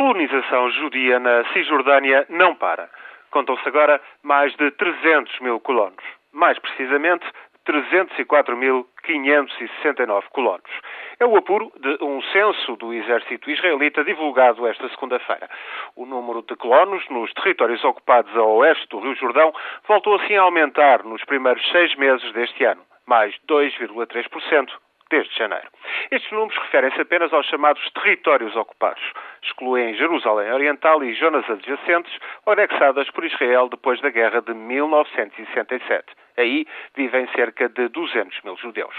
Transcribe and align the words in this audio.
colonização 0.00 0.70
judia 0.70 1.20
na 1.20 1.44
Cisjordânia 1.52 2.24
não 2.30 2.54
para. 2.54 2.88
Contam-se 3.30 3.68
agora 3.68 4.00
mais 4.22 4.56
de 4.56 4.70
300 4.70 5.38
mil 5.40 5.60
colonos. 5.60 6.02
Mais 6.32 6.58
precisamente, 6.58 7.26
304.569 7.68 10.22
colonos. 10.30 10.70
É 11.18 11.26
o 11.26 11.36
apuro 11.36 11.70
de 11.78 12.02
um 12.02 12.22
censo 12.32 12.76
do 12.76 12.94
exército 12.94 13.50
israelita 13.50 14.02
divulgado 14.02 14.66
esta 14.66 14.88
segunda-feira. 14.88 15.50
O 15.94 16.06
número 16.06 16.40
de 16.48 16.56
colonos 16.56 17.06
nos 17.10 17.30
territórios 17.34 17.84
ocupados 17.84 18.34
a 18.34 18.42
oeste 18.42 18.88
do 18.88 19.00
Rio 19.00 19.14
Jordão 19.16 19.52
voltou 19.86 20.14
assim 20.14 20.34
a 20.34 20.40
aumentar 20.40 21.04
nos 21.04 21.22
primeiros 21.26 21.62
seis 21.70 21.94
meses 21.96 22.32
deste 22.32 22.64
ano, 22.64 22.80
mais 23.06 23.34
2,3% 23.46 24.70
desde 25.10 25.36
janeiro. 25.36 25.68
Estes 26.10 26.30
números 26.32 26.56
referem-se 26.62 27.00
apenas 27.00 27.32
aos 27.32 27.46
chamados 27.46 27.82
territórios 27.92 28.54
ocupados. 28.56 29.02
Excluem 29.42 29.94
Jerusalém 29.94 30.52
Oriental 30.52 31.02
e 31.04 31.14
zonas 31.14 31.48
adjacentes, 31.48 32.12
anexadas 32.46 33.10
por 33.10 33.24
Israel 33.24 33.68
depois 33.68 34.00
da 34.00 34.10
guerra 34.10 34.40
de 34.40 34.54
1967. 34.54 36.04
Aí 36.36 36.66
vivem 36.94 37.28
cerca 37.34 37.68
de 37.68 37.88
200 37.88 38.40
mil 38.42 38.56
judeus. 38.56 38.94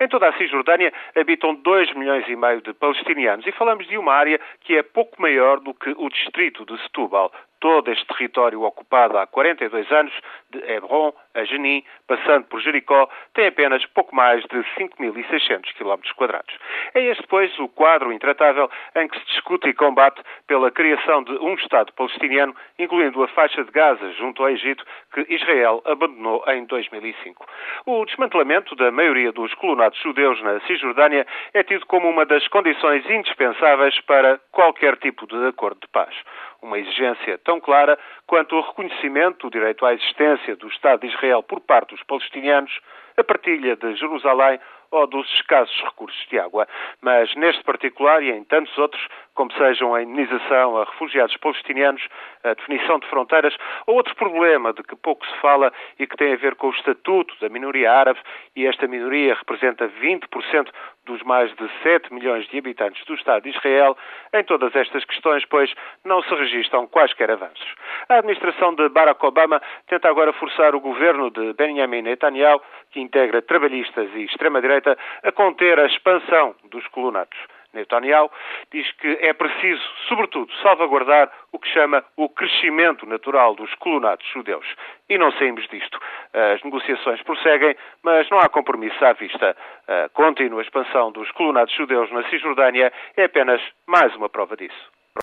Em 0.00 0.08
toda 0.08 0.28
a 0.28 0.32
Cisjordânia 0.34 0.92
habitam 1.16 1.54
2 1.54 1.94
milhões 1.94 2.26
e 2.28 2.36
meio 2.36 2.60
de 2.60 2.72
palestinianos 2.74 3.46
e 3.46 3.52
falamos 3.52 3.86
de 3.86 3.96
uma 3.96 4.12
área 4.12 4.40
que 4.60 4.76
é 4.76 4.82
pouco 4.82 5.20
maior 5.20 5.60
do 5.60 5.72
que 5.74 5.94
o 5.96 6.08
distrito 6.08 6.66
de 6.66 6.80
Setúbal, 6.82 7.32
todo 7.62 7.92
este 7.92 8.04
território 8.06 8.60
ocupado 8.62 9.16
há 9.16 9.26
42 9.26 9.90
anos, 9.92 10.12
de 10.50 10.58
Hebron 10.70 11.14
a 11.34 11.44
Jenin, 11.44 11.84
passando 12.08 12.44
por 12.46 12.60
Jericó, 12.60 13.08
tem 13.34 13.46
apenas 13.46 13.86
pouco 13.86 14.14
mais 14.14 14.42
de 14.42 14.58
5.600 14.76 15.72
km 15.78 16.00
quadrados. 16.32 16.54
É 16.94 17.00
este, 17.02 17.26
pois, 17.28 17.56
o 17.58 17.68
quadro 17.68 18.12
intratável 18.12 18.70
em 18.96 19.06
que 19.06 19.18
se 19.18 19.26
discute 19.26 19.68
e 19.68 19.74
combate 19.74 20.20
pela 20.46 20.70
criação 20.70 21.22
de 21.22 21.32
um 21.32 21.54
Estado 21.54 21.92
palestiniano, 21.92 22.54
incluindo 22.78 23.22
a 23.22 23.28
faixa 23.28 23.62
de 23.62 23.70
Gaza 23.70 24.10
junto 24.12 24.42
ao 24.42 24.50
Egito, 24.50 24.84
que 25.12 25.26
Israel 25.28 25.82
abandonou 25.84 26.42
em 26.48 26.64
2005. 26.64 27.46
O 27.86 28.04
desmantelamento 28.04 28.74
da 28.74 28.90
maioria 28.90 29.32
dos 29.32 29.52
colonatos 29.54 30.00
judeus 30.00 30.40
na 30.42 30.60
Cisjordânia 30.60 31.26
é 31.52 31.62
tido 31.62 31.86
como 31.86 32.08
uma 32.08 32.24
das 32.24 32.46
condições 32.48 33.08
indispensáveis 33.08 34.00
para 34.02 34.40
qualquer 34.50 34.96
tipo 34.96 35.26
de 35.26 35.46
acordo 35.46 35.80
de 35.80 35.88
paz. 35.88 36.14
Uma 36.60 36.78
exigência 36.78 37.38
tão 37.38 37.60
clara 37.60 37.98
quanto 38.26 38.56
o 38.56 38.60
reconhecimento 38.60 39.48
do 39.48 39.50
direito 39.50 39.84
à 39.84 39.94
existência 39.94 40.54
do 40.56 40.68
Estado 40.68 41.00
de 41.00 41.08
Israel 41.08 41.42
por 41.42 41.60
parte 41.60 41.90
dos 41.90 42.02
palestinianos, 42.04 42.72
a 43.16 43.24
partilha 43.24 43.76
de 43.76 43.94
Jerusalém 43.96 44.58
ou 44.92 45.06
dos 45.06 45.26
escassos 45.34 45.82
recursos 45.82 46.26
de 46.30 46.38
água. 46.38 46.68
Mas 47.00 47.34
neste 47.34 47.64
particular 47.64 48.22
e 48.22 48.30
em 48.30 48.44
tantos 48.44 48.76
outros, 48.78 49.02
como 49.34 49.52
sejam 49.54 49.94
a 49.94 50.02
indenização 50.02 50.76
a 50.76 50.84
refugiados 50.84 51.36
palestinianos, 51.38 52.06
a 52.44 52.54
definição 52.54 52.98
de 52.98 53.08
fronteiras, 53.08 53.56
ou 53.86 53.96
outro 53.96 54.14
problema 54.16 54.72
de 54.72 54.82
que 54.82 54.96
pouco 54.96 55.26
se 55.26 55.36
fala 55.38 55.72
e 55.98 56.06
que 56.06 56.16
tem 56.16 56.32
a 56.32 56.36
ver 56.36 56.54
com 56.56 56.68
o 56.68 56.72
estatuto 56.72 57.34
da 57.40 57.48
minoria 57.48 57.92
árabe, 57.92 58.20
e 58.54 58.66
esta 58.66 58.86
minoria 58.86 59.34
representa 59.34 59.88
20% 59.88 60.68
dos 61.04 61.22
mais 61.22 61.52
de 61.56 61.68
7 61.82 62.12
milhões 62.14 62.46
de 62.48 62.58
habitantes 62.58 63.04
do 63.06 63.14
Estado 63.14 63.42
de 63.42 63.50
Israel, 63.50 63.96
em 64.32 64.44
todas 64.44 64.74
estas 64.76 65.04
questões, 65.04 65.44
pois, 65.46 65.72
não 66.04 66.22
se 66.22 66.34
registram 66.34 66.86
quaisquer 66.86 67.30
avanços. 67.30 67.74
A 68.08 68.18
administração 68.18 68.74
de 68.74 68.88
Barack 68.88 69.24
Obama 69.24 69.60
tenta 69.88 70.08
agora 70.08 70.32
forçar 70.32 70.74
o 70.74 70.80
governo 70.80 71.30
de 71.30 71.52
Benjamin 71.54 72.02
Netanyahu, 72.02 72.60
que 72.90 73.00
integra 73.00 73.42
trabalhistas 73.42 74.10
e 74.14 74.24
extrema-direita, 74.24 74.96
a 75.22 75.32
conter 75.32 75.78
a 75.78 75.86
expansão 75.86 76.54
dos 76.70 76.86
colonatos. 76.88 77.38
Netanyahu 77.72 78.30
diz 78.72 78.90
que 78.92 79.18
é 79.20 79.32
preciso, 79.32 79.82
sobretudo, 80.08 80.52
salvaguardar 80.62 81.30
o 81.52 81.58
que 81.58 81.68
chama 81.68 82.04
o 82.16 82.28
crescimento 82.28 83.06
natural 83.06 83.54
dos 83.54 83.74
colonatos 83.76 84.26
judeus. 84.28 84.66
E 85.08 85.18
não 85.18 85.32
saímos 85.32 85.66
disto. 85.68 85.98
As 86.32 86.62
negociações 86.62 87.22
prosseguem, 87.22 87.76
mas 88.02 88.28
não 88.30 88.38
há 88.38 88.48
compromisso 88.48 89.04
à 89.04 89.12
vista. 89.12 89.56
A 89.88 90.08
contínua 90.10 90.62
expansão 90.62 91.12
dos 91.12 91.30
colonatos 91.32 91.74
judeus 91.74 92.10
na 92.10 92.28
Cisjordânia 92.28 92.92
é 93.16 93.24
apenas 93.24 93.60
mais 93.86 94.14
uma 94.16 94.28
prova 94.28 94.56
disso. 94.56 95.01